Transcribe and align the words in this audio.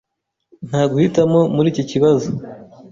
Nta 0.67 0.81
guhitamo 0.91 1.39
muri 1.55 1.67
iki 1.73 1.83
kibazo. 1.91 2.29